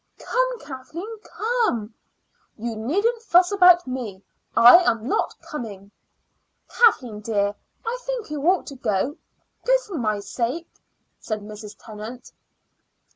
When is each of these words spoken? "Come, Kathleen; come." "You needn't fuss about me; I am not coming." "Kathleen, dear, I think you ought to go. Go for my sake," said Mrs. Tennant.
"Come, 0.17 0.57
Kathleen; 0.61 1.19
come." 1.23 1.93
"You 2.57 2.75
needn't 2.75 3.21
fuss 3.21 3.51
about 3.51 3.85
me; 3.85 4.23
I 4.57 4.77
am 4.79 5.07
not 5.07 5.37
coming." 5.43 5.91
"Kathleen, 6.67 7.19
dear, 7.19 7.53
I 7.85 7.99
think 8.01 8.31
you 8.31 8.41
ought 8.49 8.65
to 8.65 8.75
go. 8.75 9.17
Go 9.63 9.77
for 9.85 9.99
my 9.99 10.19
sake," 10.19 10.71
said 11.19 11.41
Mrs. 11.41 11.75
Tennant. 11.77 12.31